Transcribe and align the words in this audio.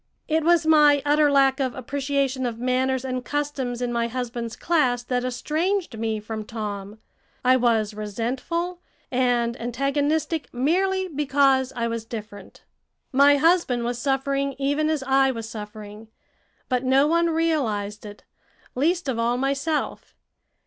It 0.27 0.43
was 0.43 0.65
my 0.65 1.03
utter 1.05 1.31
lack 1.31 1.59
of 1.59 1.75
appreciation 1.75 2.47
of 2.47 2.57
manners 2.57 3.05
and 3.05 3.23
customs 3.23 3.83
in 3.83 3.93
my 3.93 4.07
husband's 4.07 4.55
class 4.55 5.03
that 5.03 5.23
estranged 5.23 5.95
me 5.99 6.19
from 6.19 6.43
Tom. 6.43 6.97
I 7.45 7.55
was 7.57 7.93
resentful 7.93 8.81
and 9.11 9.55
antagonistic 9.61 10.51
merely 10.51 11.07
because 11.07 11.71
I 11.75 11.87
was 11.87 12.03
different. 12.03 12.63
My 13.11 13.37
husband 13.37 13.83
was 13.83 13.99
suffering 13.99 14.55
even 14.57 14.89
as 14.89 15.03
I 15.03 15.29
was 15.29 15.47
suffering; 15.47 16.07
but 16.67 16.83
no 16.83 17.05
one 17.05 17.27
realized 17.29 18.03
it, 18.03 18.23
least 18.73 19.07
of 19.07 19.19
all 19.19 19.37
myself. 19.37 20.15